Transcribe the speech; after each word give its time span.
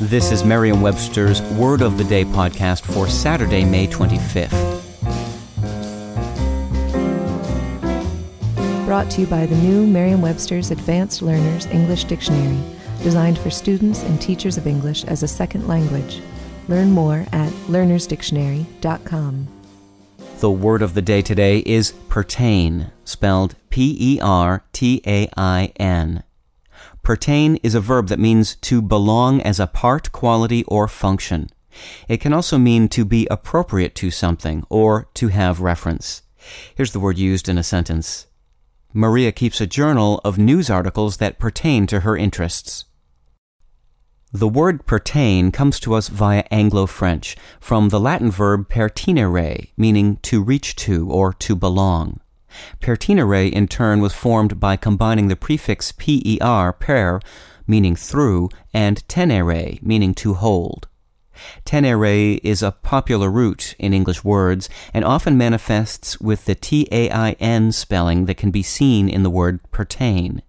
This 0.00 0.32
is 0.32 0.44
Merriam-Webster's 0.44 1.42
Word 1.42 1.82
of 1.82 1.98
the 1.98 2.04
Day 2.04 2.24
podcast 2.24 2.80
for 2.80 3.06
Saturday, 3.06 3.66
May 3.66 3.86
25th. 3.86 4.48
Brought 8.86 9.10
to 9.10 9.20
you 9.20 9.26
by 9.26 9.44
the 9.44 9.56
new 9.56 9.86
Merriam-Webster's 9.86 10.70
Advanced 10.70 11.20
Learners 11.20 11.66
English 11.66 12.04
Dictionary, 12.04 12.58
designed 13.02 13.38
for 13.38 13.50
students 13.50 14.02
and 14.02 14.18
teachers 14.18 14.56
of 14.56 14.66
English 14.66 15.04
as 15.04 15.22
a 15.22 15.28
second 15.28 15.68
language. 15.68 16.22
Learn 16.68 16.92
more 16.92 17.26
at 17.32 17.52
learnersdictionary.com. 17.68 19.48
The 20.38 20.50
word 20.50 20.80
of 20.80 20.94
the 20.94 21.02
day 21.02 21.20
today 21.20 21.58
is 21.66 21.92
pertain, 22.08 22.90
spelled 23.04 23.54
P 23.68 23.98
E 24.00 24.18
R 24.22 24.64
T 24.72 25.02
A 25.06 25.28
I 25.36 25.74
N. 25.76 26.22
Pertain 27.02 27.56
is 27.56 27.74
a 27.74 27.80
verb 27.80 28.08
that 28.08 28.18
means 28.18 28.56
to 28.56 28.82
belong 28.82 29.40
as 29.42 29.58
a 29.58 29.66
part, 29.66 30.12
quality, 30.12 30.64
or 30.64 30.86
function. 30.86 31.48
It 32.08 32.18
can 32.18 32.32
also 32.32 32.58
mean 32.58 32.88
to 32.88 33.04
be 33.04 33.26
appropriate 33.30 33.94
to 33.96 34.10
something 34.10 34.64
or 34.68 35.08
to 35.14 35.28
have 35.28 35.60
reference. 35.60 36.22
Here's 36.74 36.92
the 36.92 37.00
word 37.00 37.18
used 37.18 37.48
in 37.48 37.58
a 37.58 37.62
sentence. 37.62 38.26
Maria 38.92 39.30
keeps 39.30 39.60
a 39.60 39.66
journal 39.66 40.20
of 40.24 40.36
news 40.36 40.68
articles 40.68 41.18
that 41.18 41.38
pertain 41.38 41.86
to 41.86 42.00
her 42.00 42.16
interests. 42.16 42.86
The 44.32 44.48
word 44.48 44.86
pertain 44.86 45.50
comes 45.50 45.80
to 45.80 45.94
us 45.94 46.08
via 46.08 46.44
Anglo-French 46.50 47.36
from 47.60 47.88
the 47.88 48.00
Latin 48.00 48.30
verb 48.30 48.68
pertinere, 48.68 49.70
meaning 49.76 50.18
to 50.22 50.42
reach 50.42 50.76
to 50.76 51.10
or 51.10 51.32
to 51.34 51.56
belong. 51.56 52.20
Pertinere, 52.80 53.50
in 53.50 53.68
turn, 53.68 54.00
was 54.00 54.12
formed 54.12 54.58
by 54.58 54.76
combining 54.76 55.28
the 55.28 55.36
prefix 55.36 55.92
per, 55.92 56.72
per, 56.72 57.20
meaning 57.66 57.96
through, 57.96 58.48
and 58.74 59.06
tenere, 59.08 59.78
meaning 59.82 60.14
to 60.14 60.34
hold. 60.34 60.88
Tenere 61.64 62.40
is 62.42 62.62
a 62.62 62.72
popular 62.72 63.30
root 63.30 63.74
in 63.78 63.94
English 63.94 64.24
words 64.24 64.68
and 64.92 65.04
often 65.04 65.38
manifests 65.38 66.20
with 66.20 66.44
the 66.44 66.54
T-A-I-N 66.54 67.72
spelling 67.72 68.26
that 68.26 68.36
can 68.36 68.50
be 68.50 68.62
seen 68.62 69.08
in 69.08 69.22
the 69.22 69.30
word 69.30 69.60
pertain. 69.70 70.42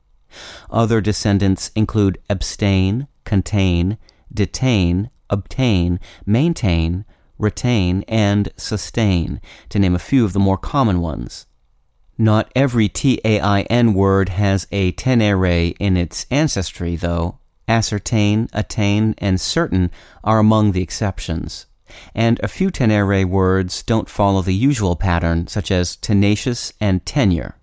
Other 0.70 1.02
descendants 1.02 1.72
include 1.76 2.18
abstain, 2.30 3.08
contain, 3.26 3.98
detain, 4.34 5.10
obtain, 5.30 6.00
maintain, 6.26 7.06
retain, 7.38 8.04
and 8.08 8.52
sustain, 8.56 9.42
to 9.70 9.80
name 9.80 9.96
a 9.96 10.00
few 10.00 10.24
of 10.26 10.34
the 10.34 10.40
more 10.40 10.58
common 10.58 11.02
ones. 11.02 11.48
Not 12.18 12.52
every 12.56 12.88
T-A-I-N 12.88 13.94
word 13.94 14.30
has 14.30 14.68
a 14.72 14.92
tenere 14.92 15.76
in 15.80 15.98
its 15.98 16.26
ancestry, 16.30 16.96
though. 16.96 17.40
Ascertain, 17.68 18.50
attain, 18.54 19.16
and 19.18 19.40
certain 19.40 19.92
are 20.24 20.40
among 20.40 20.72
the 20.74 20.84
exceptions. 20.84 21.66
And 22.14 22.40
a 22.42 22.48
few 22.48 22.70
tenere 22.70 23.26
words 23.26 23.84
don't 23.84 24.10
follow 24.10 24.42
the 24.42 24.54
usual 24.54 24.96
pattern, 24.96 25.48
such 25.48 25.72
as 25.72 25.96
tenacious 25.96 26.74
and 26.80 27.06
tenure. 27.06 27.56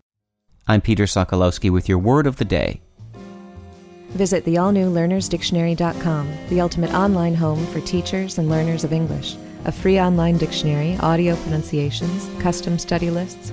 I'm 0.67 0.81
Peter 0.81 1.05
Sokolowski 1.05 1.71
with 1.71 1.89
your 1.89 1.99
word 1.99 2.27
of 2.27 2.37
the 2.37 2.45
day. 2.45 2.81
Visit 4.11 4.45
the 4.45 4.59
all-new 4.59 4.91
learnersdictionary.com, 4.91 6.33
the 6.49 6.61
ultimate 6.61 6.93
online 6.93 7.35
home 7.35 7.65
for 7.67 7.81
teachers 7.81 8.39
and 8.39 8.49
learners 8.49 8.85
of 8.85 8.93
English. 8.93 9.37
A 9.67 9.73
free 9.73 10.01
online 10.01 10.39
dictionary, 10.39 10.97
audio 11.01 11.37
pronunciations, 11.37 12.29
custom 12.41 12.79
study 12.79 13.11
lists, 13.11 13.53